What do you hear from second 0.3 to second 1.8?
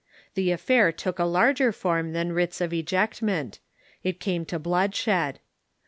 The affair took a larger